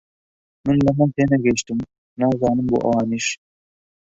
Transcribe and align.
من 0.65 0.77
لەمە 0.85 1.05
تێنەگەیشتم، 1.15 1.79
نازانم 2.19 2.65
بۆ 2.69 2.77
ئەوانیش 2.83 3.27